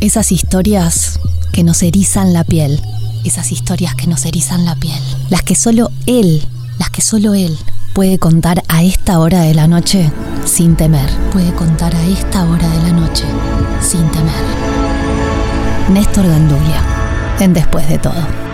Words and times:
Esas 0.00 0.30
historias 0.30 1.18
que 1.52 1.64
nos 1.64 1.82
erizan 1.82 2.34
la 2.34 2.44
piel. 2.44 2.80
Esas 3.24 3.50
historias 3.50 3.94
que 3.94 4.06
nos 4.06 4.26
erizan 4.26 4.64
la 4.66 4.76
piel. 4.76 5.00
Las 5.30 5.42
que 5.42 5.54
solo 5.54 5.90
él, 6.04 6.46
las 6.78 6.90
que 6.90 7.00
solo 7.00 7.32
él 7.34 7.56
puede 7.94 8.18
contar 8.18 8.62
a 8.68 8.82
esta 8.82 9.18
hora 9.18 9.40
de 9.40 9.54
la 9.54 9.66
noche 9.66 10.12
sin 10.44 10.76
temer. 10.76 11.08
Puede 11.32 11.52
contar 11.54 11.96
a 11.96 12.04
esta 12.04 12.44
hora 12.44 12.68
de 12.68 12.82
la 12.82 12.92
noche 12.92 13.24
sin 13.80 14.08
temer. 14.10 14.34
Néstor 15.90 16.26
Gandulia, 16.26 16.82
en 17.40 17.54
Después 17.54 17.88
de 17.88 17.98
todo. 17.98 18.45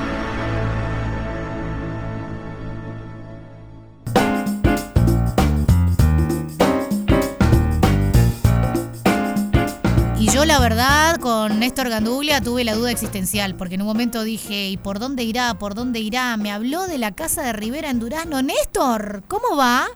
La 10.52 10.60
verdad 10.60 11.16
con 11.16 11.60
Néstor 11.60 11.88
Ganduglia 11.88 12.42
tuve 12.42 12.62
la 12.62 12.74
duda 12.74 12.90
existencial, 12.90 13.54
porque 13.54 13.76
en 13.76 13.80
un 13.80 13.86
momento 13.86 14.22
dije, 14.22 14.68
¿y 14.68 14.76
por 14.76 14.98
dónde 14.98 15.22
irá? 15.22 15.54
¿Por 15.54 15.74
dónde 15.74 16.00
irá? 16.00 16.36
Me 16.36 16.52
habló 16.52 16.86
de 16.86 16.98
la 16.98 17.12
casa 17.12 17.42
de 17.42 17.54
Rivera 17.54 17.88
en 17.88 17.98
Durazno. 17.98 18.42
Néstor, 18.42 19.22
¿cómo 19.28 19.56
va? 19.56 19.86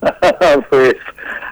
pues 0.70 0.94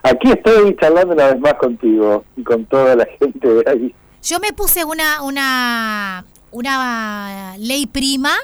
aquí 0.05 0.31
estoy 0.31 0.77
charlando 0.77 1.15
una 1.15 1.33
vez 1.33 1.41
más 1.41 1.55
contigo 1.55 2.25
y 2.37 2.45
con 2.45 2.65
toda 2.67 2.95
la 2.95 3.09
gente 3.19 3.49
de 3.49 3.65
ahí. 3.69 3.95
Yo 4.23 4.39
me 4.39 4.53
puse 4.53 4.85
una, 4.85 5.23
una, 5.23 6.25
una 6.53 7.57
ley 7.59 7.87
prima 7.87 8.37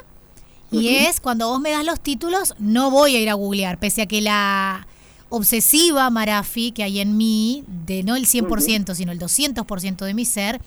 y 0.72 0.96
es 0.96 1.20
cuando 1.20 1.50
vos 1.50 1.60
me 1.60 1.70
das 1.70 1.84
los 1.84 2.00
títulos, 2.00 2.56
no 2.58 2.90
voy 2.90 3.14
a 3.14 3.20
ir 3.20 3.30
a 3.30 3.34
googlear, 3.34 3.78
pese 3.78 4.02
a 4.02 4.06
que 4.06 4.20
la 4.20 4.88
obsesiva 5.30 6.10
Marafi 6.10 6.72
que 6.72 6.82
hay 6.82 7.00
en 7.00 7.16
mí, 7.16 7.64
de 7.86 8.02
no 8.02 8.16
el 8.16 8.26
100%, 8.26 8.94
sino 8.94 9.12
el 9.12 9.18
200% 9.18 10.04
de 10.04 10.14
mi 10.14 10.24
ser, 10.24 10.60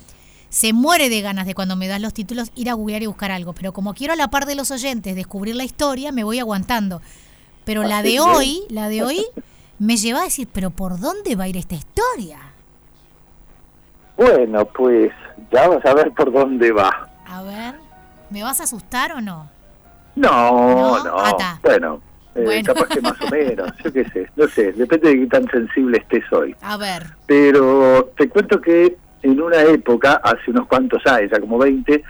se 0.50 0.74
muere 0.74 1.10
de 1.10 1.22
ganas 1.22 1.46
de 1.46 1.56
cuando 1.56 1.76
me 1.76 1.88
das 1.88 2.02
los 2.02 2.14
títulos 2.14 2.52
ir 2.56 2.70
a 2.70 2.74
googlear 2.74 3.04
y 3.04 3.08
buscar 3.08 3.32
algo. 3.32 3.54
Pero 3.54 3.74
como 3.74 3.94
quiero 3.94 4.14
a 4.14 4.16
la 4.16 4.30
par 4.30 4.46
de 4.46 4.56
los 4.56 4.72
oyentes 4.72 5.16
descubrir 5.16 5.56
la 5.56 5.64
historia, 5.64 6.12
me 6.12 6.24
voy 6.24 6.40
aguantando. 6.40 7.02
Pero 7.66 7.84
la 7.84 8.02
de 8.02 8.20
hoy, 8.20 8.64
la 8.70 8.88
de 8.88 9.04
hoy, 9.04 9.26
me 9.80 9.98
lleva 9.98 10.22
a 10.22 10.24
decir, 10.24 10.48
pero 10.52 10.70
¿por 10.70 11.00
dónde 11.00 11.36
va 11.36 11.46
a 11.46 11.48
ir 11.48 11.58
esta 11.58 11.76
historia? 11.76 12.40
Bueno, 14.16 14.66
pues 14.66 15.12
ya 15.52 15.68
vas 15.68 15.86
a 15.86 15.94
ver 15.94 16.12
por 16.12 16.32
dónde 16.32 16.72
va. 16.72 17.10
A 17.26 17.42
ver, 17.42 17.76
¿me 18.30 18.44
vas 18.44 18.60
a 18.60 18.64
asustar 18.64 19.14
o 19.14 19.22
no? 19.22 19.50
No, 20.16 21.04
¿No? 21.04 21.14
Ah. 21.18 21.58
Bueno, 21.64 22.00
eh, 22.36 22.42
Bueno. 22.44 22.74
capaz 22.74 22.88
que 22.88 23.02
más 23.02 23.22
o 23.22 23.30
menos, 23.30 23.72
yo 23.84 23.94
qué 23.94 24.06
sé, 24.10 24.30
no 24.36 24.48
sé, 24.48 24.72
depende 24.74 25.10
de 25.10 25.20
qué 25.20 25.28
tan 25.28 25.50
sensible 25.50 25.98
estés 25.98 26.32
hoy. 26.32 26.56
A 26.62 26.78
ver, 26.78 27.04
Pero 27.28 28.12
te 28.18 28.28
cuento 28.30 28.60
que 28.60 28.98
en 29.24 29.42
una 29.42 29.62
época, 29.62 30.22
hace 30.24 30.52
unos 30.52 30.68
cuantos 30.68 31.06
años, 31.08 31.32
ya 31.32 31.40
como 31.40 31.58
20, 31.58 32.04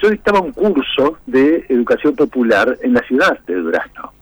yo 0.00 0.10
dictaba 0.10 0.40
un 0.40 0.52
curso 0.52 1.18
de 1.26 1.64
educación 1.68 2.14
popular 2.16 2.76
en 2.82 2.94
la 2.94 3.00
ciudad 3.02 3.38
de 3.46 3.54
Durazno. 3.54 4.12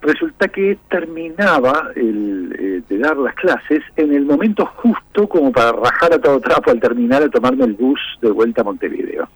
Resulta 0.00 0.48
que 0.48 0.76
terminaba 0.90 1.90
el, 1.96 2.54
eh, 2.58 2.82
de 2.86 2.98
dar 2.98 3.16
las 3.16 3.34
clases 3.36 3.82
en 3.96 4.12
el 4.12 4.26
momento 4.26 4.66
justo 4.76 5.26
como 5.26 5.50
para 5.50 5.72
rajar 5.72 6.12
a 6.12 6.18
todo 6.18 6.40
trapo 6.40 6.70
al 6.70 6.78
terminar 6.78 7.22
a 7.22 7.28
tomarme 7.30 7.64
el 7.64 7.72
bus 7.72 7.98
de 8.20 8.30
vuelta 8.30 8.60
a 8.60 8.64
Montevideo. 8.64 9.26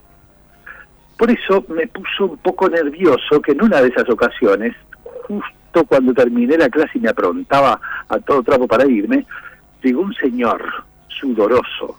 Por 1.19 1.31
eso 1.31 1.65
me 1.69 1.87
puso 1.89 2.27
un 2.27 2.39
poco 2.39 2.69
nervioso 2.71 3.43
que 3.43 3.53
en 3.53 3.63
una 3.63 3.83
de 3.83 3.89
esas 3.89 4.09
ocasiones, 4.09 4.75
justo 5.27 5.85
cuando 5.87 6.15
terminé 6.15 6.57
la 6.57 6.69
clase 6.71 6.93
y 6.95 7.01
me 7.01 7.11
aprontaba 7.11 7.81
a 8.09 8.19
todo 8.21 8.43
trapo 8.43 8.67
para 8.67 8.87
irme, 8.87 9.27
llegó 9.83 10.01
un 10.03 10.15
señor 10.15 10.63
sudoroso 11.09 11.99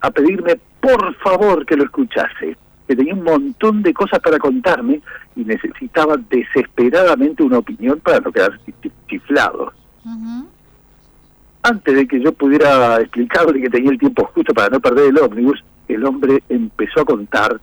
a 0.00 0.10
pedirme 0.10 0.58
por 0.80 1.14
favor 1.16 1.64
que 1.64 1.76
lo 1.76 1.84
escuchase, 1.84 2.56
que 2.88 2.96
tenía 2.96 3.14
un 3.14 3.22
montón 3.22 3.80
de 3.82 3.94
cosas 3.94 4.18
para 4.18 4.38
contarme 4.40 5.00
y 5.36 5.44
necesitaba 5.44 6.16
desesperadamente 6.28 7.44
una 7.44 7.58
opinión 7.58 8.00
para 8.00 8.18
no 8.18 8.32
quedar 8.32 8.58
chi- 8.64 8.90
chiflado. 9.08 9.72
Antes 11.62 11.94
de 11.94 12.08
que 12.08 12.20
yo 12.20 12.32
pudiera 12.32 13.00
explicarle 13.00 13.62
que 13.62 13.70
tenía 13.70 13.92
el 13.92 13.98
tiempo 13.98 14.24
justo 14.34 14.52
para 14.52 14.68
no 14.70 14.80
perder 14.80 15.10
el 15.10 15.18
ómnibus, 15.18 15.62
el 15.86 16.04
hombre 16.04 16.42
empezó 16.48 17.02
a 17.02 17.04
contar 17.04 17.60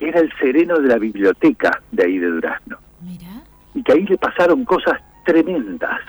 que 0.00 0.08
era 0.08 0.20
el 0.20 0.32
sereno 0.40 0.78
de 0.78 0.88
la 0.88 0.96
biblioteca 0.96 1.82
de 1.92 2.04
ahí 2.04 2.18
de 2.18 2.26
Durazno 2.26 2.78
mira. 3.02 3.42
y 3.74 3.82
que 3.82 3.92
ahí 3.92 4.06
le 4.06 4.16
pasaron 4.16 4.64
cosas 4.64 4.98
tremendas. 5.24 6.00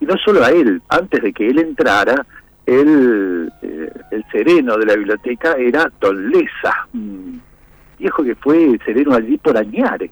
Y 0.00 0.06
no 0.06 0.16
solo 0.18 0.44
a 0.44 0.50
él, 0.50 0.82
antes 0.88 1.22
de 1.22 1.32
que 1.32 1.48
él 1.48 1.60
entrara, 1.60 2.26
el, 2.66 3.50
eh, 3.62 3.92
el 4.10 4.24
sereno 4.32 4.76
de 4.76 4.86
la 4.86 4.96
biblioteca 4.96 5.52
era 5.52 5.90
Don 6.00 6.30
Leza, 6.30 6.88
un 6.92 7.40
viejo 7.98 8.24
que 8.24 8.34
fue 8.34 8.78
sereno 8.84 9.14
allí 9.14 9.38
por 9.38 9.56
Añares. 9.56 10.10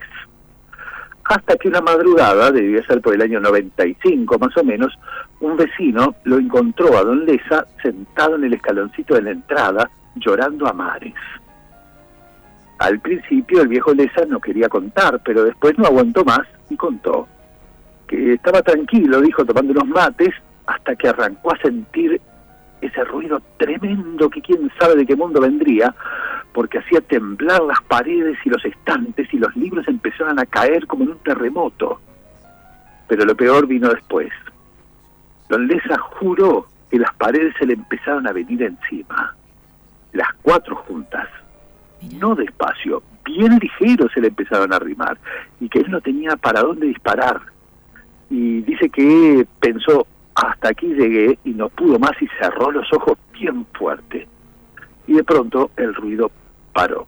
Hasta 1.24 1.56
que 1.56 1.68
una 1.68 1.80
madrugada, 1.80 2.50
debía 2.52 2.86
ser 2.86 3.00
por 3.02 3.14
el 3.14 3.22
año 3.22 3.40
95 3.40 4.38
más 4.38 4.56
o 4.56 4.64
menos, 4.64 4.96
un 5.40 5.56
vecino 5.56 6.14
lo 6.24 6.38
encontró 6.38 6.96
a 6.96 7.02
Don 7.02 7.26
Leza 7.26 7.66
sentado 7.82 8.36
en 8.36 8.44
el 8.44 8.54
escaloncito 8.54 9.14
de 9.14 9.22
la 9.22 9.30
entrada, 9.32 9.90
llorando 10.16 10.66
a 10.68 10.72
mares. 10.72 11.14
Al 12.78 13.00
principio 13.00 13.62
el 13.62 13.68
viejo 13.68 13.92
Leza 13.92 14.24
no 14.26 14.40
quería 14.40 14.68
contar, 14.68 15.20
pero 15.24 15.44
después 15.44 15.76
no 15.78 15.86
aguantó 15.86 16.24
más 16.24 16.46
y 16.70 16.76
contó 16.76 17.28
que 18.08 18.32
estaba 18.32 18.62
tranquilo, 18.62 19.20
dijo, 19.20 19.44
tomando 19.44 19.72
unos 19.72 19.86
mates, 19.86 20.34
hasta 20.66 20.96
que 20.96 21.08
arrancó 21.08 21.52
a 21.52 21.58
sentir 21.58 22.20
ese 22.80 23.04
ruido 23.04 23.40
tremendo 23.58 24.30
que 24.30 24.40
quién 24.40 24.70
sabe 24.78 24.96
de 24.96 25.06
qué 25.06 25.14
mundo 25.14 25.40
vendría, 25.40 25.94
porque 26.52 26.78
hacía 26.78 27.00
temblar 27.02 27.62
las 27.62 27.80
paredes 27.82 28.38
y 28.44 28.50
los 28.50 28.64
estantes 28.64 29.32
y 29.32 29.38
los 29.38 29.54
libros 29.56 29.86
empezaron 29.86 30.38
a 30.38 30.46
caer 30.46 30.86
como 30.86 31.04
en 31.04 31.10
un 31.10 31.18
terremoto. 31.18 32.00
Pero 33.06 33.24
lo 33.24 33.36
peor 33.36 33.66
vino 33.66 33.88
después. 33.90 34.30
Don 35.48 35.66
Leza 35.66 35.98
juró 35.98 36.66
que 36.90 36.98
las 36.98 37.14
paredes 37.14 37.54
se 37.58 37.66
le 37.66 37.74
empezaron 37.74 38.26
a 38.26 38.32
venir 38.32 38.62
encima, 38.62 39.34
las 40.12 40.32
cuatro 40.42 40.76
juntas 40.76 41.28
no 42.18 42.34
despacio, 42.34 43.02
bien 43.24 43.58
ligero 43.58 44.08
se 44.10 44.20
le 44.20 44.28
empezaron 44.28 44.72
a 44.72 44.76
arrimar 44.76 45.18
y 45.60 45.68
que 45.68 45.80
él 45.80 45.90
no 45.90 46.00
tenía 46.00 46.36
para 46.36 46.62
dónde 46.62 46.86
disparar. 46.86 47.40
Y 48.30 48.60
dice 48.62 48.88
que 48.90 49.46
pensó, 49.60 50.06
hasta 50.34 50.68
aquí 50.68 50.86
llegué 50.86 51.38
y 51.44 51.50
no 51.50 51.68
pudo 51.68 51.98
más 51.98 52.12
y 52.20 52.28
cerró 52.38 52.70
los 52.70 52.90
ojos 52.92 53.18
bien 53.32 53.66
fuerte. 53.72 54.26
Y 55.06 55.14
de 55.14 55.24
pronto 55.24 55.70
el 55.76 55.94
ruido 55.94 56.30
paró. 56.72 57.06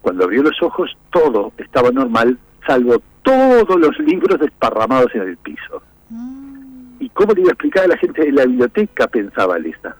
Cuando 0.00 0.24
abrió 0.24 0.42
los 0.42 0.60
ojos 0.62 0.96
todo 1.10 1.52
estaba 1.58 1.90
normal, 1.90 2.38
salvo 2.66 3.00
todos 3.22 3.78
los 3.78 3.98
libros 4.00 4.40
desparramados 4.40 5.14
en 5.14 5.22
el 5.22 5.36
piso. 5.36 5.82
¿Y 6.98 7.08
cómo 7.10 7.32
le 7.32 7.42
iba 7.42 7.50
a 7.50 7.52
explicar 7.52 7.84
a 7.84 7.88
la 7.88 7.96
gente 7.96 8.24
de 8.24 8.32
la 8.32 8.46
biblioteca? 8.46 9.06
pensaba 9.06 9.58
Lisa. 9.58 9.96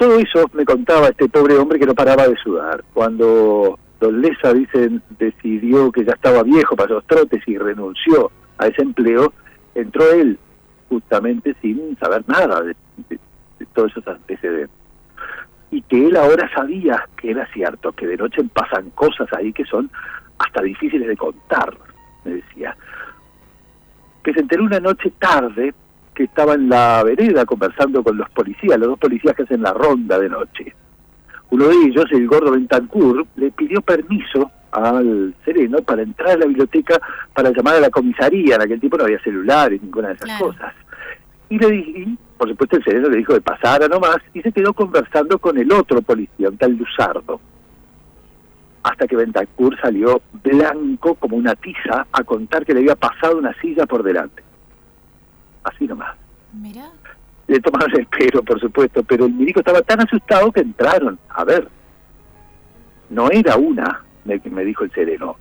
Todo 0.00 0.18
eso 0.18 0.50
me 0.54 0.64
contaba 0.64 1.08
este 1.08 1.28
pobre 1.28 1.56
hombre 1.58 1.78
que 1.78 1.84
no 1.84 1.94
paraba 1.94 2.26
de 2.26 2.34
sudar. 2.36 2.82
Cuando 2.94 3.78
Don 4.00 4.22
Leza, 4.22 4.54
dicen, 4.54 5.02
decidió 5.18 5.92
que 5.92 6.06
ya 6.06 6.12
estaba 6.12 6.42
viejo 6.42 6.74
para 6.74 6.94
los 6.94 7.06
trotes 7.06 7.46
y 7.46 7.58
renunció 7.58 8.30
a 8.56 8.66
ese 8.68 8.80
empleo, 8.80 9.30
entró 9.74 10.10
él 10.12 10.38
justamente 10.88 11.54
sin 11.60 11.98
saber 11.98 12.24
nada 12.26 12.62
de, 12.62 12.74
de- 13.10 13.18
de 13.58 13.66
todos 13.74 13.90
esos 13.90 14.08
antecedentes. 14.08 14.70
Y 15.70 15.82
que 15.82 16.06
él 16.06 16.16
ahora 16.16 16.50
sabía 16.54 17.06
que 17.18 17.32
era 17.32 17.46
cierto, 17.52 17.92
que 17.92 18.06
de 18.06 18.16
noche 18.16 18.42
pasan 18.54 18.88
cosas 18.94 19.28
ahí 19.34 19.52
que 19.52 19.66
son 19.66 19.90
hasta 20.38 20.62
difíciles 20.62 21.06
de 21.08 21.16
contar, 21.18 21.76
me 22.24 22.36
decía. 22.36 22.74
Que 24.24 24.32
se 24.32 24.40
enteró 24.40 24.64
una 24.64 24.80
noche 24.80 25.12
tarde 25.18 25.74
que 26.20 26.24
estaba 26.24 26.52
en 26.52 26.68
la 26.68 27.02
vereda 27.02 27.46
conversando 27.46 28.02
con 28.02 28.18
los 28.18 28.28
policías, 28.28 28.78
los 28.78 28.88
dos 28.90 28.98
policías 28.98 29.34
que 29.34 29.44
hacen 29.44 29.62
la 29.62 29.72
ronda 29.72 30.18
de 30.18 30.28
noche. 30.28 30.74
Uno 31.48 31.66
de 31.66 31.74
ellos, 31.86 32.04
el 32.10 32.26
gordo 32.28 32.50
Bentancur, 32.50 33.26
le 33.36 33.50
pidió 33.52 33.80
permiso 33.80 34.50
al 34.70 35.34
sereno 35.46 35.78
para 35.78 36.02
entrar 36.02 36.32
a 36.32 36.36
la 36.36 36.44
biblioteca 36.44 37.00
para 37.34 37.48
llamar 37.52 37.76
a 37.76 37.80
la 37.80 37.88
comisaría. 37.88 38.56
En 38.56 38.60
aquel 38.60 38.78
tiempo 38.80 38.98
no 38.98 39.04
había 39.04 39.18
celulares, 39.22 39.80
ninguna 39.82 40.08
de 40.08 40.14
esas 40.16 40.26
Claro. 40.28 40.44
cosas. 40.48 40.74
Y 41.48 41.58
le 41.58 41.70
di- 41.70 41.78
y, 41.96 42.18
por 42.36 42.50
supuesto 42.50 42.76
el 42.76 42.84
sereno 42.84 43.08
le 43.08 43.16
dijo 43.16 43.32
que 43.32 43.40
pasara 43.40 43.88
nomás 43.88 44.18
y 44.34 44.42
se 44.42 44.52
quedó 44.52 44.74
conversando 44.74 45.38
con 45.38 45.56
el 45.56 45.72
otro 45.72 46.02
policía, 46.02 46.50
un 46.50 46.58
tal 46.58 46.72
Luzardo. 46.76 47.40
Hasta 48.82 49.06
que 49.06 49.16
Bentancur 49.16 49.74
salió 49.80 50.20
blanco 50.44 51.14
como 51.14 51.38
una 51.38 51.54
tiza 51.54 52.06
a 52.12 52.24
contar 52.24 52.66
que 52.66 52.74
le 52.74 52.80
había 52.80 52.94
pasado 52.96 53.38
una 53.38 53.54
silla 53.62 53.86
por 53.86 54.02
delante. 54.02 54.42
Así 55.64 55.86
nomás 55.86 56.16
Mira. 56.52 56.88
le 57.46 57.60
tomaron 57.60 57.90
el 57.98 58.06
pelo, 58.06 58.42
por 58.42 58.60
supuesto, 58.60 59.02
pero 59.02 59.26
el 59.26 59.34
médico 59.34 59.60
estaba 59.60 59.82
tan 59.82 60.00
asustado 60.00 60.50
que 60.52 60.60
entraron. 60.60 61.18
A 61.28 61.44
ver, 61.44 61.68
no 63.10 63.30
era 63.30 63.56
una, 63.56 64.04
me, 64.24 64.64
dijo 64.64 64.84
el 64.84 64.92
sereno. 64.92 65.36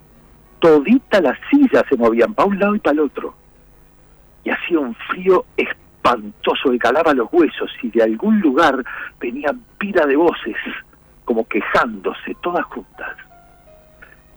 Todita 0.59 1.21
las 1.21 1.37
sillas 1.49 1.83
se 1.87 1.95
movían 1.95 2.33
para 2.33 2.49
un 2.49 2.59
lado 2.59 2.75
y 2.75 2.79
para 2.79 2.93
el 2.93 2.99
otro. 3.01 3.33
Y 4.43 4.49
hacía 4.49 4.79
un 4.79 4.95
frío 4.95 5.45
espantoso 5.55 6.71
que 6.71 6.79
calaba 6.79 7.13
los 7.13 7.31
huesos 7.31 7.71
y 7.81 7.89
de 7.89 8.03
algún 8.03 8.39
lugar 8.39 8.83
venían 9.19 9.63
pila 9.77 10.05
de 10.05 10.15
voces, 10.15 10.55
como 11.25 11.47
quejándose, 11.47 12.35
todas 12.41 12.65
juntas. 12.65 13.15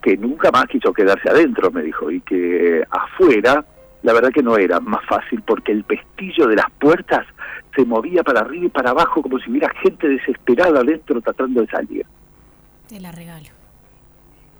Que 0.02 0.16
nunca 0.16 0.50
más 0.50 0.66
quiso 0.66 0.92
quedarse 0.92 1.28
adentro, 1.28 1.70
me 1.70 1.82
dijo, 1.82 2.10
y 2.10 2.20
que 2.20 2.84
afuera, 2.90 3.64
la 4.02 4.12
verdad 4.12 4.30
que 4.32 4.42
no 4.42 4.56
era 4.56 4.80
más 4.80 5.04
fácil, 5.06 5.42
porque 5.42 5.72
el 5.72 5.84
pestillo 5.84 6.46
de 6.46 6.56
las 6.56 6.70
puertas 6.78 7.26
se 7.74 7.84
movía 7.84 8.22
para 8.22 8.40
arriba 8.40 8.66
y 8.66 8.70
para 8.70 8.90
abajo 8.90 9.22
como 9.22 9.38
si 9.38 9.50
hubiera 9.50 9.72
gente 9.82 10.08
desesperada 10.08 10.80
adentro 10.80 11.20
tratando 11.20 11.60
de 11.60 11.66
salir. 11.68 12.06
Te 12.88 13.00
la 13.00 13.12
regalo. 13.12 13.48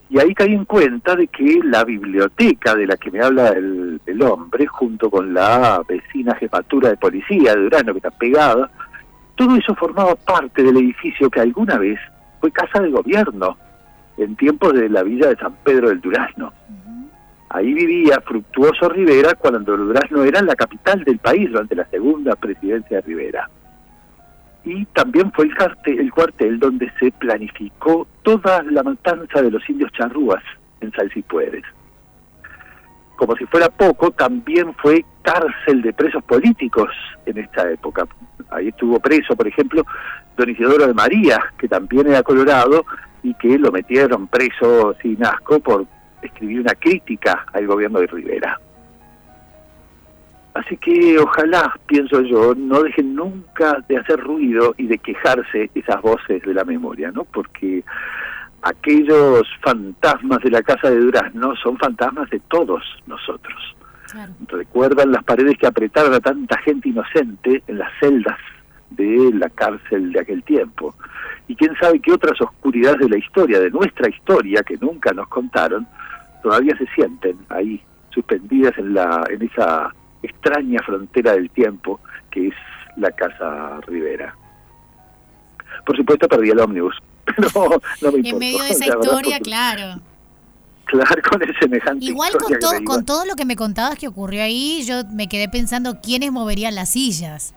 Y 0.09 0.19
ahí 0.19 0.33
caí 0.33 0.53
en 0.53 0.65
cuenta 0.65 1.15
de 1.15 1.27
que 1.27 1.59
la 1.63 1.83
biblioteca 1.83 2.75
de 2.75 2.85
la 2.85 2.97
que 2.97 3.11
me 3.11 3.19
habla 3.19 3.49
el, 3.49 4.21
hombre, 4.21 4.67
junto 4.67 5.09
con 5.09 5.33
la 5.33 5.81
vecina 5.87 6.35
jefatura 6.35 6.89
de 6.89 6.97
policía 6.97 7.55
de 7.55 7.61
Durano, 7.61 7.93
que 7.93 7.97
está 7.97 8.11
pegada, 8.11 8.69
todo 9.35 9.55
eso 9.55 9.73
formaba 9.75 10.15
parte 10.15 10.61
del 10.61 10.77
edificio 10.77 11.29
que 11.29 11.39
alguna 11.39 11.77
vez 11.77 11.99
fue 12.39 12.51
casa 12.51 12.79
de 12.79 12.91
gobierno, 12.91 13.57
en 14.17 14.35
tiempos 14.35 14.73
de 14.73 14.89
la 14.89 15.01
villa 15.01 15.29
de 15.29 15.37
San 15.37 15.55
Pedro 15.63 15.89
del 15.89 16.01
Durazno. 16.01 16.53
Ahí 17.49 17.73
vivía 17.73 18.19
Fructuoso 18.21 18.89
Rivera 18.89 19.35
cuando 19.35 19.77
Durazno 19.77 20.23
era 20.23 20.41
la 20.41 20.55
capital 20.55 21.03
del 21.03 21.19
país 21.19 21.49
durante 21.51 21.75
la 21.75 21.85
segunda 21.85 22.35
presidencia 22.35 22.97
de 22.97 23.01
Rivera 23.01 23.49
y 24.65 24.85
también 24.87 25.31
fue 25.31 25.45
el, 25.45 25.55
cuartel, 25.55 25.99
el 25.99 26.11
cuartel 26.11 26.59
donde 26.59 26.91
se 26.99 27.11
planificó 27.11 28.07
toda 28.21 28.63
la 28.63 28.83
matanza 28.83 29.41
de 29.41 29.51
los 29.51 29.67
indios 29.69 29.91
charrúas 29.91 30.43
en 30.81 30.91
Salsipuedes. 30.91 31.63
Como 33.17 33.35
si 33.35 33.45
fuera 33.45 33.69
poco, 33.69 34.11
también 34.11 34.73
fue 34.75 35.05
cárcel 35.21 35.81
de 35.81 35.93
presos 35.93 36.23
políticos 36.23 36.89
en 37.25 37.37
esta 37.37 37.69
época. 37.69 38.07
Ahí 38.49 38.69
estuvo 38.69 38.99
preso, 38.99 39.35
por 39.35 39.47
ejemplo, 39.47 39.85
don 40.37 40.49
Isidoro 40.49 40.87
de 40.87 40.93
María, 40.93 41.39
que 41.57 41.67
también 41.67 42.07
era 42.07 42.23
colorado 42.23 42.85
y 43.21 43.33
que 43.35 43.57
lo 43.57 43.71
metieron 43.71 44.27
preso 44.27 44.95
sin 45.01 45.23
asco 45.25 45.59
por 45.59 45.85
escribir 46.27 46.61
una 46.61 46.75
crítica 46.75 47.45
al 47.53 47.67
gobierno 47.67 47.99
de 47.99 48.07
Rivera. 48.07 48.59
Así 50.53 50.77
que 50.77 51.17
ojalá, 51.17 51.75
pienso 51.87 52.21
yo, 52.21 52.53
no 52.55 52.83
dejen 52.83 53.15
nunca 53.15 53.77
de 53.87 53.97
hacer 53.97 54.19
ruido 54.19 54.75
y 54.77 54.85
de 54.85 54.99
quejarse 54.99 55.71
esas 55.73 56.01
voces 56.01 56.43
de 56.43 56.53
la 56.53 56.63
memoria, 56.63 57.11
¿no? 57.11 57.23
Porque 57.23 57.83
aquellos 58.61 59.47
fantasmas 59.61 60.39
de 60.43 60.51
la 60.51 60.61
casa 60.61 60.89
de 60.89 60.99
Durazno 60.99 61.55
son 61.55 61.77
fantasmas 61.77 62.29
de 62.29 62.39
todos 62.41 62.83
nosotros. 63.07 63.75
Recuerdan 64.47 65.11
las 65.11 65.23
paredes 65.23 65.57
que 65.57 65.65
apretaron 65.65 66.13
a 66.13 66.19
tanta 66.19 66.57
gente 66.59 66.89
inocente 66.89 67.63
en 67.67 67.79
las 67.79 67.91
celdas 67.99 68.37
de 68.91 69.31
la 69.33 69.49
cárcel 69.49 70.11
de 70.11 70.19
aquel 70.19 70.43
tiempo. 70.43 70.93
Y 71.47 71.55
quién 71.55 71.75
sabe 71.79 71.99
qué 71.99 72.11
otras 72.11 72.39
oscuridades 72.39 72.99
de 72.99 73.09
la 73.09 73.17
historia, 73.17 73.59
de 73.59 73.71
nuestra 73.71 74.07
historia, 74.07 74.61
que 74.61 74.77
nunca 74.77 75.11
nos 75.13 75.27
contaron, 75.27 75.87
todavía 76.43 76.77
se 76.77 76.85
sienten 76.93 77.39
ahí, 77.49 77.81
suspendidas 78.13 78.77
en, 78.77 78.93
la, 78.93 79.25
en 79.29 79.41
esa 79.41 79.89
extraña 80.21 80.79
frontera 80.85 81.33
del 81.33 81.49
tiempo 81.49 81.99
que 82.29 82.49
es 82.49 82.53
la 82.97 83.11
Casa 83.11 83.79
Rivera. 83.87 84.35
Por 85.85 85.97
supuesto 85.97 86.27
perdí 86.27 86.51
el 86.51 86.59
ómnibus, 86.59 86.95
pero 87.25 87.49
no 88.01 88.11
me 88.11 88.17
importa. 88.17 88.29
En 88.29 88.39
medio 88.39 88.63
de 88.63 88.69
esa 88.69 88.85
historia, 88.85 89.39
claro. 89.39 90.01
Claro, 90.85 91.21
con 91.29 91.41
el 91.41 91.57
semejante. 91.57 92.05
Igual 92.05 92.33
con, 92.33 92.59
todo, 92.59 92.83
con 92.85 93.05
todo 93.05 93.25
lo 93.25 93.35
que 93.35 93.45
me 93.45 93.55
contabas 93.55 93.97
que 93.97 94.07
ocurrió 94.07 94.43
ahí, 94.43 94.83
yo 94.85 95.03
me 95.11 95.27
quedé 95.27 95.49
pensando 95.49 96.01
quiénes 96.01 96.31
moverían 96.31 96.75
las 96.75 96.89
sillas. 96.89 97.55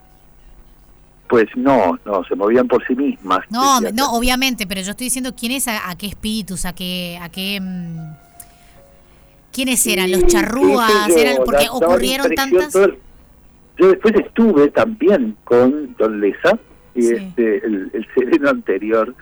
Pues 1.28 1.46
no, 1.56 1.98
no, 2.04 2.24
se 2.24 2.36
movían 2.36 2.68
por 2.68 2.86
sí 2.86 2.94
mismas. 2.94 3.40
No, 3.50 3.80
no, 3.80 4.12
obviamente, 4.12 4.66
pero 4.66 4.80
yo 4.80 4.92
estoy 4.92 5.06
diciendo 5.06 5.34
quiénes, 5.34 5.66
a, 5.66 5.80
qué 5.98 6.06
espíritus, 6.06 6.64
a 6.64 6.72
qué, 6.72 7.18
a 7.20 7.28
qué 7.28 7.60
mm, 7.60 8.25
¿Quiénes 9.56 9.86
eran? 9.86 10.10
¿Los 10.10 10.26
charrúas? 10.26 11.08
¿Eran 11.08 11.38
porque 11.42 11.66
ocurrieron 11.70 12.30
tantas? 12.34 12.74
yo 12.74 13.88
después 13.88 14.14
estuve 14.14 14.68
también 14.68 15.34
con 15.44 15.96
Don 15.96 16.20
Leza, 16.20 16.58
y 16.94 17.06
este, 17.06 17.64
el, 17.64 17.90
el 17.94 18.06
sereno 18.14 18.50
anterior, 18.50 19.14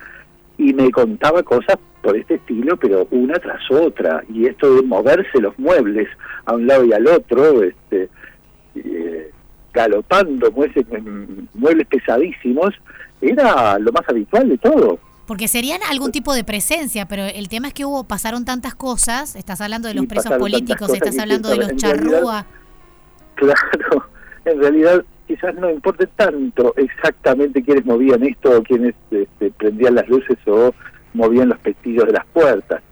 y 0.59 0.75
me 0.75 0.91
contaba 0.91 1.45
cosas 1.45 1.77
por 2.03 2.17
este 2.17 2.35
estilo, 2.35 2.77
pero 2.77 3.07
una 3.13 3.35
tras 3.35 3.63
otra. 3.71 4.25
Y 4.29 4.47
esto 4.47 4.75
de 4.75 4.83
moverse 4.83 5.41
los 5.41 5.57
muebles 5.57 6.09
a 6.47 6.55
un 6.55 6.67
lado 6.67 6.85
y 6.85 6.93
al 6.93 7.07
otro, 7.07 7.63
este, 7.63 8.09
eh, 8.75 9.31
galopando 9.73 10.51
muebles, 10.51 10.85
muebles 11.55 11.87
pesadísimos, 11.87 12.75
era 13.21 13.79
lo 13.79 13.93
más 13.93 14.03
habitual 14.09 14.49
de 14.49 14.59
todo. 14.59 14.99
Porque 15.27 15.49
serían 15.49 15.81
algún 15.89 16.13
tipo 16.13 16.35
de 16.35 16.45
presencia, 16.45 17.07
pero 17.07 17.25
el 17.25 17.49
tema 17.49 17.69
es 17.69 17.75
que 17.75 17.85
hubo 17.85 18.05
pasaron 18.05 18.45
tantas 18.45 18.75
cosas, 18.75 19.37
estás 19.37 19.61
hablando 19.61 19.89
de 19.89 19.95
los 19.95 20.07
presos 20.07 20.33
políticos, 20.39 20.93
estás 20.93 21.19
hablando 21.19 21.49
de 21.49 21.57
los 21.57 21.77
charrúas. 21.77 22.45
Claro, 23.35 24.09
en 24.45 24.61
realidad 24.61 25.05
quizás 25.27 25.55
no 25.55 25.71
importe 25.71 26.07
tanto 26.09 26.75
exactamente 26.77 27.63
quiénes 27.63 27.85
movían 27.87 28.23
esto 28.25 28.59
o 28.59 28.63
quiénes 28.63 28.95
este, 29.11 29.51
prendían 29.53 29.95
las 29.95 30.09
luces 30.09 30.37
o 30.47 30.75
movían 31.15 31.49
los 31.49 31.59
pestillos 31.61 32.05
de 32.07 32.13
las 32.13 32.27
puertas. 32.27 32.83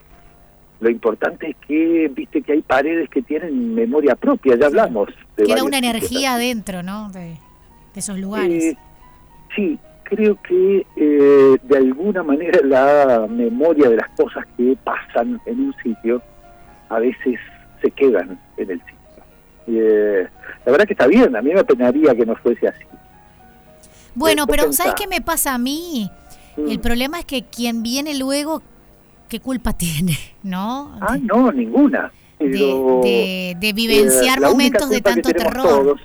Lo 0.81 0.91
importante 0.91 1.51
es 1.51 1.57
que, 1.67 2.11
viste 2.13 2.43
que 2.43 2.53
hay 2.55 2.63
paredes 2.63 3.09
que 3.09 3.23
tienen 3.23 3.75
memoria 3.75 4.17
propia, 4.17 4.57
ya 4.57 4.67
hablamos. 4.67 5.11
De 5.37 5.45
Queda 5.45 5.63
una 5.63 5.79
energía 5.79 6.35
adentro, 6.35 6.83
¿no? 6.83 7.11
De, 7.11 7.37
esos 7.95 8.19
lugares. 8.19 8.65
Eh, 8.65 8.77
sí, 9.55 9.79
creo 10.15 10.37
que 10.43 10.87
eh, 10.95 11.57
de 11.63 11.77
alguna 11.77 12.23
manera 12.23 12.61
la 12.63 13.27
memoria 13.27 13.89
de 13.89 13.97
las 13.97 14.11
cosas 14.11 14.45
que 14.59 14.77
pasan 14.85 15.41
en 15.47 15.61
un 15.61 15.75
sitio 15.83 16.21
a 16.91 16.99
veces 16.99 17.41
se 17.81 17.91
quedan 17.91 18.39
en 18.59 18.71
el 18.71 18.79
sitio. 18.81 18.97
Eh, 19.69 20.29
la 20.67 20.73
verdad 20.73 20.87
que 20.87 20.93
está 20.93 21.07
bien, 21.07 21.35
a 21.35 21.41
mí 21.41 21.55
me 21.55 21.65
penaría 21.65 22.15
que 22.15 22.27
no 22.27 22.37
fuese 22.37 22.69
así. 22.69 22.85
Bueno, 24.15 24.47
pero 24.47 24.71
¿sabes 24.73 24.93
qué 24.95 25.07
me 25.07 25.23
pasa 25.23 25.55
a 25.55 25.59
mí? 25.59 26.11
Mm. 26.59 26.71
El 26.71 26.81
problema 26.81 27.19
es 27.19 27.25
que 27.25 27.45
quien 27.45 27.83
viene 27.83 28.15
luego, 28.19 28.61
¿qué 29.31 29.41
culpa 29.41 29.73
tiene? 29.77 30.19
¿No? 30.43 30.95
Ah, 31.01 31.17
no, 31.19 31.51
ninguna. 31.53 32.13
de, 32.39 33.57
de, 33.59 33.73
vivenciar 33.73 34.39
eh, 34.39 34.47
momentos 34.47 34.91
de 34.91 35.01
tanto 35.01 35.31
terror. 35.31 35.99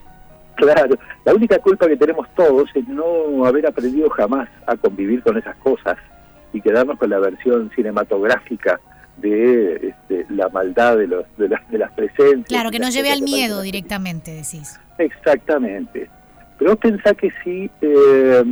Claro, 0.57 0.97
la 1.23 1.35
única 1.35 1.59
culpa 1.59 1.87
que 1.87 1.95
tenemos 1.95 2.27
todos 2.35 2.67
es 2.73 2.87
no 2.87 3.45
haber 3.45 3.67
aprendido 3.67 4.09
jamás 4.09 4.49
a 4.65 4.75
convivir 4.75 5.21
con 5.21 5.37
esas 5.37 5.55
cosas 5.57 5.97
y 6.51 6.61
quedarnos 6.61 6.97
con 6.97 7.11
la 7.11 7.19
versión 7.19 7.69
cinematográfica 7.75 8.79
de 9.17 9.89
este, 9.89 10.25
la 10.29 10.49
maldad 10.49 10.97
de, 10.97 11.07
los, 11.07 11.25
de, 11.37 11.49
las, 11.49 11.69
de 11.69 11.77
las 11.77 11.91
presencias. 11.91 12.47
Claro, 12.47 12.71
que 12.71 12.79
nos 12.79 12.91
lleve 12.91 13.11
al 13.11 13.21
miedo 13.21 13.61
directamente, 13.61 14.31
decís. 14.31 14.79
Exactamente. 14.97 16.09
Pero 16.57 16.71
vos 16.71 16.79
pensás 16.79 17.13
que 17.13 17.31
si 17.43 17.69
eh, 17.81 18.43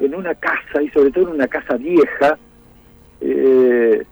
en 0.00 0.14
una 0.14 0.34
casa, 0.34 0.82
y 0.82 0.90
sobre 0.90 1.10
todo 1.10 1.28
en 1.28 1.36
una 1.36 1.48
casa 1.48 1.78
vieja, 1.78 2.36
eh, 3.22 4.04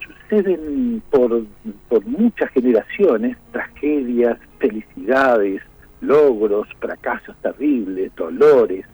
suceden 0.00 1.00
por, 1.10 1.44
por 1.88 2.04
muchas 2.06 2.50
generaciones 2.50 3.36
tragedias, 3.52 4.36
felicidades, 4.58 5.62
logros, 6.00 6.68
fracasos 6.78 7.36
terribles, 7.42 8.14
dolores, 8.16 8.86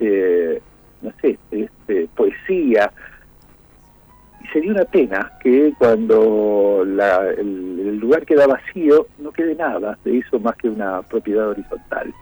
eh, 0.00 0.60
no 1.02 1.12
sé, 1.20 1.38
este, 1.50 2.08
poesía. 2.16 2.92
Y 4.42 4.48
sería 4.48 4.72
una 4.72 4.84
pena 4.84 5.32
que 5.42 5.72
cuando 5.78 6.82
el, 6.82 7.98
lugar 7.98 8.24
queda 8.24 8.46
vacío 8.46 9.06
no 9.18 9.32
quede 9.32 9.54
nada 9.54 9.98
de 10.04 10.18
eso 10.18 10.38
más 10.38 10.56
que 10.56 10.68
una 10.68 11.02
propiedad 11.02 11.48
horizontal. 11.48 12.12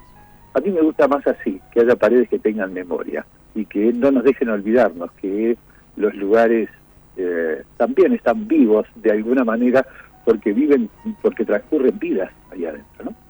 A 0.54 0.60
mí 0.60 0.70
me 0.70 0.80
gusta 0.80 1.06
más 1.06 1.26
así, 1.26 1.60
que 1.70 1.80
haya 1.80 1.96
paredes 1.96 2.28
que 2.28 2.38
tengan 2.38 2.72
memoria 2.72 3.26
y 3.54 3.66
que 3.66 3.92
no 3.92 4.10
nos 4.10 4.24
dejen 4.24 4.48
olvidarnos 4.48 5.10
que 5.12 5.56
los 5.96 6.14
lugares 6.14 6.70
eh, 7.16 7.62
también 7.76 8.12
están 8.14 8.48
vivos 8.48 8.86
de 8.96 9.12
alguna 9.12 9.44
manera 9.44 9.86
porque 10.24 10.52
viven, 10.52 10.90
porque 11.22 11.44
transcurren 11.44 11.98
vidas 11.98 12.30
allá 12.50 12.70
adentro, 12.70 13.04
¿no? 13.04 13.25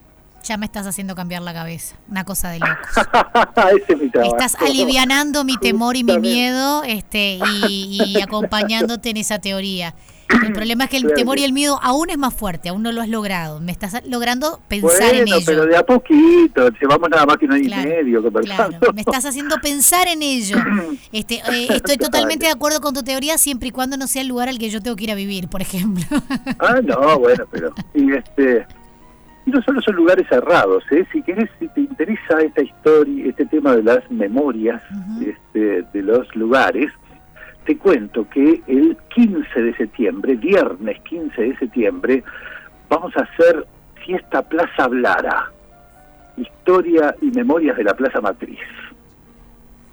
Ya 0.46 0.56
me 0.56 0.66
estás 0.66 0.86
haciendo 0.86 1.16
cambiar 1.16 1.42
la 1.42 1.52
cabeza. 1.52 1.96
Una 2.08 2.24
cosa 2.24 2.50
de 2.50 2.60
locos. 2.60 2.76
Estás 4.30 4.54
alivianando 4.54 5.42
mi 5.42 5.56
temor 5.56 5.96
y 5.96 6.04
mi 6.04 6.18
miedo 6.18 6.84
este, 6.84 7.40
y, 7.68 8.20
acompañándote 8.22 9.10
en 9.10 9.16
esa 9.16 9.40
teoría. 9.40 9.96
El 10.28 10.52
problema 10.52 10.84
es 10.84 10.90
que 10.90 10.98
el 10.98 11.14
temor 11.14 11.40
y 11.40 11.44
el 11.44 11.52
miedo 11.52 11.80
aún 11.82 12.10
es 12.10 12.18
más 12.18 12.32
fuerte, 12.32 12.68
aún 12.68 12.84
no 12.84 12.92
lo 12.92 13.00
has 13.00 13.08
logrado. 13.08 13.58
Me 13.58 13.72
estás 13.72 14.00
logrando 14.06 14.60
pensar 14.68 15.14
en 15.14 15.26
ello. 15.26 15.38
pero 15.44 15.66
de 15.66 15.76
a 15.76 15.84
poquito, 15.84 16.68
llevamos 16.80 17.10
nada 17.10 17.26
más 17.26 17.38
que 17.38 17.46
un 17.46 17.52
año 17.52 17.64
y 17.64 17.86
medio 17.86 18.22
me 18.94 19.00
estás 19.00 19.24
haciendo 19.24 19.56
pensar 19.60 20.06
en 20.06 20.22
ello. 20.22 20.58
Este, 21.12 21.36
eh, 21.36 21.68
estoy 21.70 21.96
totalmente 21.96 22.46
de 22.46 22.52
acuerdo 22.52 22.80
con 22.80 22.92
tu 22.92 23.02
teoría 23.02 23.38
siempre 23.38 23.68
y 23.68 23.70
cuando 23.70 23.96
no 23.96 24.06
sea 24.06 24.22
el 24.22 24.28
lugar 24.28 24.48
al 24.48 24.58
que 24.58 24.68
yo 24.68 24.82
tengo 24.82 24.96
que 24.96 25.04
ir 25.04 25.10
a 25.10 25.14
vivir, 25.14 25.48
por 25.48 25.62
ejemplo. 25.62 26.04
ah, 26.58 26.80
no, 26.82 27.18
bueno, 27.18 27.44
pero... 27.50 27.72
Y 27.94 28.12
este, 28.12 28.66
Y 29.46 29.50
no 29.50 29.62
solo 29.62 29.80
son 29.80 29.94
lugares 29.94 30.26
cerrados, 30.28 30.82
¿eh? 30.90 31.06
si 31.12 31.22
querés, 31.22 31.48
si 31.60 31.68
te 31.68 31.80
interesa 31.82 32.40
esta 32.40 32.62
historia, 32.62 33.26
este 33.26 33.46
tema 33.46 33.76
de 33.76 33.84
las 33.84 34.10
memorias 34.10 34.82
este, 35.20 35.82
de 35.92 36.02
los 36.02 36.34
lugares, 36.34 36.92
te 37.64 37.78
cuento 37.78 38.28
que 38.28 38.60
el 38.66 38.96
15 39.14 39.62
de 39.62 39.76
septiembre, 39.76 40.34
viernes 40.34 41.00
15 41.02 41.40
de 41.40 41.56
septiembre, 41.58 42.24
vamos 42.88 43.12
a 43.16 43.20
hacer 43.22 43.66
Fiesta 44.04 44.42
Plaza 44.42 44.88
Blara, 44.88 45.52
historia 46.36 47.14
y 47.22 47.26
memorias 47.26 47.76
de 47.76 47.84
la 47.84 47.94
Plaza 47.94 48.20
Matriz. 48.20 48.58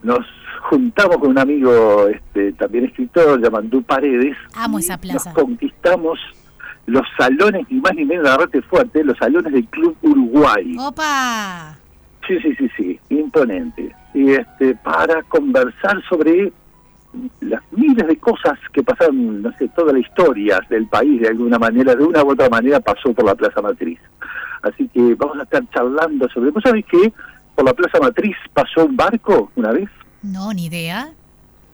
Nos 0.02 0.26
juntamos 0.70 1.18
con 1.18 1.30
un 1.30 1.40
amigo 1.40 2.08
este, 2.08 2.54
también 2.54 2.86
escritor, 2.86 3.42
Yamandú 3.42 3.84
Paredes. 3.84 4.36
Amo 4.56 4.80
esa 4.80 4.98
plaza. 4.98 5.32
Nos 5.32 5.40
conquistamos 5.40 6.20
los 6.86 7.08
salones, 7.18 7.66
ni 7.70 7.80
más 7.80 7.94
ni 7.96 8.06
menos, 8.06 8.28
agarrate 8.28 8.62
fuerte, 8.62 9.04
los 9.04 9.18
salones 9.18 9.54
del 9.54 9.66
Club 9.68 9.96
Uruguay. 10.02 10.76
¡Opa! 10.80 11.78
Sí, 12.28 12.40
sí, 12.40 12.56
sí, 12.56 12.70
sí, 12.78 13.00
imponente. 13.10 13.96
Y 14.14 14.32
este, 14.32 14.76
para 14.76 15.22
conversar 15.24 16.02
sobre 16.08 16.52
las 17.42 17.62
miles 17.72 18.08
de 18.08 18.18
cosas 18.18 18.58
que 18.72 18.84
pasaron, 18.84 19.42
no 19.42 19.52
sé, 19.58 19.68
toda 19.70 19.94
la 19.94 20.00
historia 20.00 20.60
del 20.70 20.88
país 20.88 21.22
de 21.22 21.30
alguna 21.30 21.60
manera, 21.60 21.96
de 21.96 22.04
una 22.04 22.24
u 22.24 22.32
otra 22.32 22.50
manera 22.50 22.80
pasó 22.80 23.14
por 23.14 23.26
la 23.26 23.36
Plaza 23.36 23.62
Matriz. 23.62 24.00
Así 24.62 24.88
que 24.88 25.16
vamos 25.16 25.38
a 25.40 25.44
estar 25.44 25.64
charlando 25.72 26.28
sobre... 26.30 26.52
¿Vos 26.52 26.64
sabés 26.64 26.86
que 26.86 27.14
por 27.56 27.66
la 27.66 27.74
Plaza 27.74 28.00
Matriz 28.00 28.36
pasó 28.54 28.86
un 28.86 28.96
barco 28.96 29.52
una 29.56 29.72
vez? 29.72 29.90
No, 30.22 30.54
ni 30.54 30.66
idea. 30.66 31.10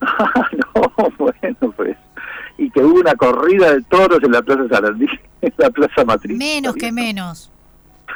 no, 0.00 1.08
bueno, 1.18 1.72
pues 1.76 1.96
y 2.60 2.68
que 2.70 2.84
hubo 2.84 3.00
una 3.00 3.14
corrida 3.14 3.72
de 3.72 3.80
toros 3.84 4.22
en 4.22 4.32
la 4.32 4.42
Plaza 4.42 4.68
Sarandí, 4.68 5.06
en 5.40 5.52
la 5.56 5.70
Plaza 5.70 6.04
Matriz. 6.04 6.36
Menos 6.36 6.74
que 6.74 6.92
menos. 6.92 7.50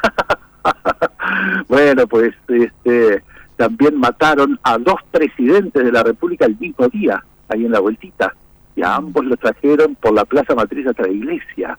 bueno, 1.69 2.07
pues 2.07 2.35
este 2.49 3.25
también 3.57 3.99
mataron 3.99 4.61
a 4.63 4.77
dos 4.77 4.97
presidentes 5.11 5.83
de 5.83 5.91
la 5.91 6.03
República 6.03 6.45
el 6.45 6.59
mismo 6.59 6.89
día, 6.89 7.25
ahí 7.49 7.65
en 7.65 7.73
la 7.73 7.81
vueltita, 7.81 8.35
y 8.77 8.83
a 8.83 8.97
ambos 8.97 9.25
los 9.25 9.39
trajeron 9.39 9.95
por 9.95 10.13
la 10.13 10.27
Plaza 10.27 10.55
Matriz 10.55 10.87
hasta 10.87 11.05
la 11.05 11.13
iglesia. 11.13 11.79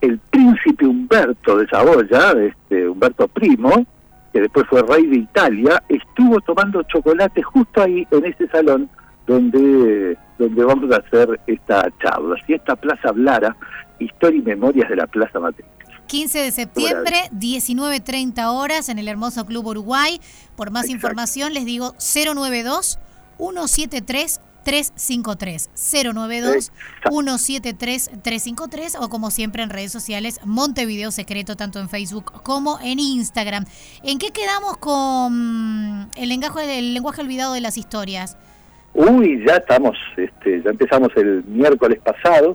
El 0.00 0.18
príncipe 0.18 0.84
Humberto 0.84 1.58
de 1.58 1.68
Saboya, 1.68 2.32
este 2.32 2.88
Humberto 2.88 3.28
Primo, 3.28 3.86
que 4.32 4.40
después 4.40 4.66
fue 4.66 4.82
rey 4.82 5.06
de 5.06 5.18
Italia, 5.18 5.80
estuvo 5.88 6.40
tomando 6.40 6.82
chocolate 6.82 7.40
justo 7.42 7.82
ahí 7.82 8.04
en 8.10 8.24
ese 8.24 8.48
salón 8.48 8.90
donde, 9.28 10.18
donde 10.38 10.64
vamos 10.64 10.90
a 10.90 10.96
hacer 10.96 11.38
esta 11.46 11.88
charla. 12.02 12.34
Si 12.46 12.54
esta 12.54 12.74
Plaza 12.74 13.12
Blara, 13.12 13.56
Historia 14.00 14.40
y 14.40 14.42
Memorias 14.42 14.88
de 14.88 14.96
la 14.96 15.06
Plaza 15.06 15.38
Matriz. 15.38 15.66
15 16.06 16.38
de 16.38 16.50
septiembre, 16.50 17.16
19.30 17.32 18.46
horas 18.46 18.88
en 18.88 18.98
el 18.98 19.08
hermoso 19.08 19.44
Club 19.44 19.66
Uruguay. 19.66 20.20
Por 20.56 20.70
más 20.70 20.88
información 20.88 21.52
les 21.52 21.66
digo 21.66 21.94
092 21.98 22.98
173 23.36 24.40
353 24.64 25.70
092 26.14 26.72
173 27.10 28.10
353 28.22 28.96
o 29.00 29.08
como 29.10 29.30
siempre 29.30 29.62
en 29.62 29.70
redes 29.70 29.92
sociales 29.92 30.40
Montevideo 30.44 31.10
Secreto 31.10 31.56
tanto 31.56 31.78
en 31.78 31.90
Facebook 31.90 32.42
como 32.42 32.80
en 32.80 32.98
Instagram. 32.98 33.66
¿En 34.02 34.18
qué 34.18 34.30
quedamos 34.30 34.78
con 34.78 36.10
el 36.16 36.28
lenguaje, 36.28 36.78
el 36.78 36.94
lenguaje 36.94 37.20
olvidado 37.20 37.52
de 37.52 37.60
las 37.60 37.76
historias? 37.76 38.38
Uy, 38.94 39.44
ya 39.46 39.56
estamos, 39.56 39.96
este, 40.16 40.62
ya 40.62 40.70
empezamos 40.70 41.10
el 41.16 41.44
miércoles 41.46 41.98
pasado. 42.00 42.54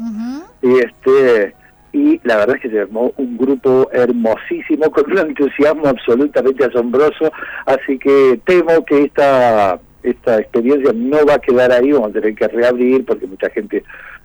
Y 0.62 0.80
este 0.80 1.56
y 1.94 2.20
la 2.24 2.38
verdad 2.38 2.56
es 2.56 2.63
que 2.63 2.70
se 2.72 2.80
armó 2.80 3.13
un 3.18 3.38
grupo 3.38 3.88
hermosísimo 3.94 4.90
con 4.92 5.12
un 5.12 5.20
entusiasmo 5.20 5.88
absolutamente 5.88 6.66
asombroso, 6.66 7.32
así 7.68 8.00
que 8.00 8.42
temo 8.46 8.84
que 8.84 9.04
esta 9.04 9.80
esta 10.02 10.40
experiencia 10.40 10.92
no 10.94 11.25
va 11.25 11.36
a 11.36 11.40
quedar 11.40 11.72
ahí, 11.72 11.92
vamos 11.92 12.10
a 12.10 12.13
tener 12.13 12.36
que 12.36 12.48
reabrir 12.48 13.06
porque 13.06 13.28
mucha 13.28 13.50
gente 13.52 13.84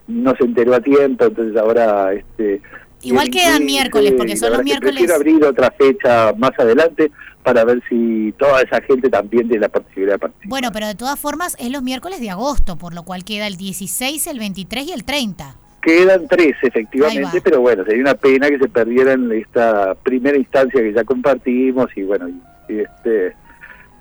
no 0.08 0.34
se 0.36 0.44
enteró 0.44 0.74
a 0.74 0.80
tiempo, 0.80 1.26
entonces 1.26 1.56
ahora 1.56 2.12
este 2.14 2.60
Igual 3.02 3.30
quedan 3.30 3.64
miércoles, 3.64 4.14
porque 4.16 4.36
son 4.36 4.52
los 4.52 4.64
miércoles. 4.64 4.96
Quiero 4.96 5.14
abrir 5.14 5.44
otra 5.44 5.70
fecha 5.70 6.32
más 6.36 6.52
adelante 6.58 7.10
para 7.42 7.64
ver 7.64 7.82
si 7.88 8.34
toda 8.38 8.60
esa 8.62 8.80
gente 8.82 9.08
también 9.08 9.48
tiene 9.48 9.62
la 9.62 9.68
posibilidad 9.68 10.14
de 10.14 10.18
participar. 10.18 10.48
Bueno, 10.48 10.70
pero 10.72 10.86
de 10.86 10.94
todas 10.94 11.18
formas 11.18 11.56
es 11.58 11.70
los 11.70 11.82
miércoles 11.82 12.20
de 12.20 12.30
agosto, 12.30 12.76
por 12.76 12.94
lo 12.94 13.04
cual 13.04 13.24
queda 13.24 13.46
el 13.46 13.56
16, 13.56 14.26
el 14.26 14.38
23 14.38 14.86
y 14.88 14.92
el 14.92 15.04
30. 15.04 15.56
Quedan 15.80 16.26
tres, 16.28 16.56
efectivamente, 16.62 17.40
pero 17.40 17.60
bueno, 17.60 17.84
sería 17.84 18.02
una 18.02 18.14
pena 18.14 18.48
que 18.48 18.58
se 18.58 18.68
perdieran 18.68 19.30
esta 19.32 19.94
primera 19.94 20.36
instancia 20.36 20.80
que 20.80 20.92
ya 20.92 21.04
compartimos 21.04 21.86
y 21.96 22.02
bueno, 22.02 22.28
este, 22.68 23.32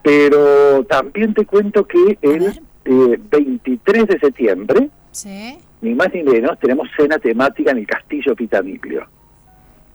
pero 0.02 0.84
también 0.86 1.34
te 1.34 1.46
cuento 1.46 1.86
que 1.86 2.18
el 2.22 2.60
23 2.84 4.04
eh, 4.04 4.06
de 4.08 4.20
septiembre, 4.20 4.90
ni 5.26 5.94
más 5.96 6.14
ni 6.14 6.24
menos, 6.24 6.60
tenemos 6.60 6.88
cena 6.96 7.18
temática 7.18 7.72
en 7.72 7.80
el 7.80 7.88
Castillo 7.88 8.36
Pitamiglio. 8.36 9.08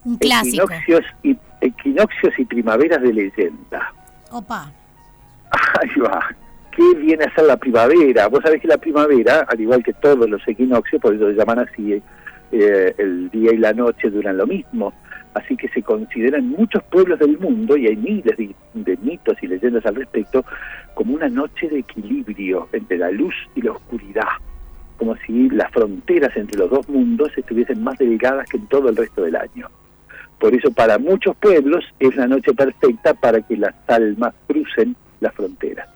Un 0.05 0.17
clásico. 0.17 0.65
Equinoccios 0.65 1.05
y, 1.23 1.37
equinoccios 1.61 2.39
y 2.39 2.45
primaveras 2.45 3.03
de 3.03 3.13
leyenda. 3.13 3.93
Opa. 4.31 4.73
Ahí 5.81 6.01
va. 6.01 6.35
¿Qué 6.75 6.95
viene 6.99 7.25
a 7.25 7.35
ser 7.35 7.45
la 7.45 7.57
primavera? 7.57 8.29
Vos 8.29 8.41
sabés 8.43 8.61
que 8.61 8.69
la 8.69 8.79
primavera, 8.79 9.47
al 9.49 9.61
igual 9.61 9.85
que 9.85 9.93
todos 9.93 10.29
los 10.29 10.47
equinoccios, 10.49 11.01
por 11.01 11.15
eso 11.15 11.29
se 11.29 11.35
llaman 11.35 11.59
así, 11.61 12.03
eh, 12.51 12.95
el 12.97 13.31
día 13.31 13.53
y 13.53 13.59
la 13.59 13.73
noche 13.75 14.11
duran 14.11 14.39
lo 14.39 14.47
mismo. 14.47 14.93
Así 15.35 15.57
que 15.57 15.69
se 15.69 15.83
considera 15.83 16.39
en 16.39 16.51
muchos 16.51 16.83
pueblos 16.85 17.19
del 17.19 17.39
mundo, 17.39 17.77
y 17.77 17.87
hay 17.87 17.97
miles 17.97 18.37
de 18.75 18.97
mitos 19.03 19.37
y 19.43 19.47
leyendas 19.47 19.85
al 19.87 19.97
respecto, 19.97 20.45
como 20.95 21.15
una 21.15 21.29
noche 21.29 21.69
de 21.69 21.81
equilibrio 21.81 22.69
entre 22.73 22.99
la 22.99 23.11
luz 23.11 23.35
y 23.55 23.63
la 23.63 23.73
oscuridad 23.73 24.29
como 25.03 25.17
si 25.27 25.51
las 25.51 25.69
fronteras 25.73 26.31
entre 26.37 26.57
los 26.57 26.71
dos 26.71 26.89
mundos 26.89 27.33
estuviesen 27.37 27.83
más 27.83 27.99
delgadas 27.99 28.49
que 28.49 28.57
en 28.57 28.69
todo 28.69 28.89
el 28.89 28.95
resto 28.95 29.23
del 29.23 29.35
año. 29.35 29.69
Por 30.39 30.55
eso 30.55 30.71
para 30.71 30.97
muchos 30.97 31.35
pueblos 31.39 31.85
es 31.99 32.15
la 32.15 32.29
noche 32.29 32.55
perfecta 32.55 33.13
para 33.13 33.41
que 33.41 33.57
las 33.57 33.75
almas 33.89 34.33
crucen 34.47 34.95
las 35.19 35.35
fronteras, 35.35 35.89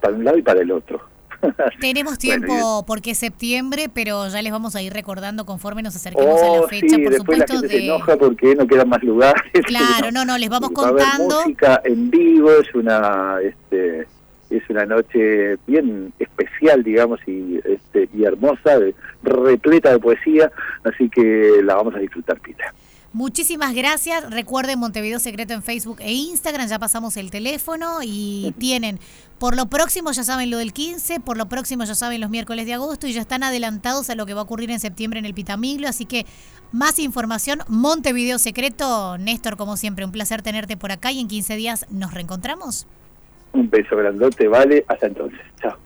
para 0.00 0.14
un 0.14 0.24
lado 0.24 0.38
y 0.38 0.42
para 0.42 0.62
el 0.62 0.70
otro. 0.70 1.02
Tenemos 1.80 2.16
tiempo 2.16 2.86
porque 2.86 3.10
es 3.10 3.18
septiembre, 3.18 3.90
pero 3.92 4.26
ya 4.28 4.40
les 4.40 4.50
vamos 4.50 4.74
a 4.76 4.80
ir 4.80 4.94
recordando 4.94 5.44
conforme 5.44 5.82
nos 5.82 5.94
acerquemos 5.94 6.40
a 6.40 6.44
la 6.46 6.50
oh, 6.52 6.68
fecha, 6.68 6.96
por 7.04 7.14
supuesto. 7.14 7.52
La 7.52 7.60
gente 7.60 7.68
se 7.68 7.84
enoja 7.84 8.16
porque 8.16 8.54
no 8.54 8.66
quedan 8.66 8.88
más 8.88 9.02
lugares. 9.02 9.42
Claro, 9.66 10.10
no, 10.12 10.24
no, 10.24 10.38
les 10.38 10.48
vamos 10.48 10.70
contando. 10.70 11.42
música 11.42 11.82
en 11.84 12.10
vivo, 12.10 12.50
es 12.50 12.74
una, 12.74 13.36
este, 13.42 14.06
es 14.50 14.68
una 14.68 14.84
noche 14.84 15.56
bien 15.66 16.12
especial, 16.18 16.82
digamos, 16.82 17.20
y, 17.26 17.60
este, 17.64 18.08
y 18.12 18.24
hermosa, 18.24 18.78
repleta 19.22 19.92
de 19.92 19.98
poesía, 19.98 20.50
así 20.84 21.08
que 21.08 21.60
la 21.62 21.76
vamos 21.76 21.94
a 21.94 21.98
disfrutar, 21.98 22.40
Pita. 22.40 22.74
Muchísimas 23.12 23.74
gracias. 23.74 24.30
Recuerden 24.30 24.78
Montevideo 24.78 25.18
Secreto 25.18 25.52
en 25.52 25.64
Facebook 25.64 25.96
e 25.98 26.12
Instagram. 26.12 26.68
Ya 26.68 26.78
pasamos 26.78 27.16
el 27.16 27.32
teléfono 27.32 27.98
y 28.04 28.54
tienen, 28.58 29.00
por 29.40 29.56
lo 29.56 29.66
próximo 29.66 30.12
ya 30.12 30.22
saben 30.22 30.48
lo 30.48 30.58
del 30.58 30.72
15, 30.72 31.18
por 31.18 31.36
lo 31.36 31.48
próximo 31.48 31.82
ya 31.82 31.96
saben 31.96 32.20
los 32.20 32.30
miércoles 32.30 32.66
de 32.66 32.74
agosto 32.74 33.08
y 33.08 33.12
ya 33.12 33.20
están 33.20 33.42
adelantados 33.42 34.10
a 34.10 34.14
lo 34.14 34.26
que 34.26 34.34
va 34.34 34.42
a 34.42 34.44
ocurrir 34.44 34.70
en 34.70 34.78
septiembre 34.78 35.18
en 35.18 35.24
el 35.24 35.34
Pitamiglo. 35.34 35.88
Así 35.88 36.06
que 36.06 36.24
más 36.70 37.00
información, 37.00 37.62
Montevideo 37.66 38.38
Secreto. 38.38 39.18
Néstor, 39.18 39.56
como 39.56 39.76
siempre, 39.76 40.04
un 40.04 40.12
placer 40.12 40.42
tenerte 40.42 40.76
por 40.76 40.92
acá 40.92 41.10
y 41.10 41.18
en 41.18 41.26
15 41.26 41.56
días 41.56 41.86
nos 41.90 42.14
reencontramos. 42.14 42.86
Un 43.52 43.68
beso 43.68 43.96
grandote, 43.96 44.48
vale. 44.48 44.84
Hasta 44.88 45.06
entonces. 45.06 45.40
Chao. 45.60 45.76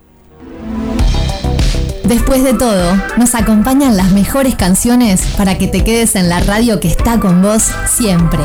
Después 2.05 2.45
de 2.45 2.53
todo, 2.53 2.95
nos 3.17 3.35
acompañan 3.35 3.97
las 3.97 4.13
mejores 4.13 4.57
canciones 4.57 5.35
para 5.39 5.57
que 5.57 5.69
te 5.69 5.85
quedes 5.85 6.17
en 6.17 6.29
la 6.29 6.41
radio 6.41 6.79
que 6.79 6.89
está 6.89 7.19
con 7.19 7.41
vos 7.41 7.73
siempre. 7.87 8.41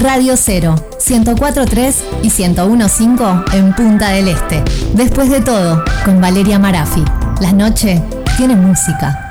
Radio 0.00 0.38
0, 0.38 0.74
1043 1.06 2.04
y 2.22 2.30
1015 2.30 3.58
en 3.58 3.74
Punta 3.74 4.08
del 4.08 4.28
Este. 4.28 4.62
Después 4.94 5.28
de 5.28 5.42
todo, 5.42 5.84
con 6.06 6.22
Valeria 6.22 6.58
Marafi. 6.58 7.04
La 7.42 7.52
noche 7.52 8.02
tiene 8.38 8.56
música. 8.56 9.21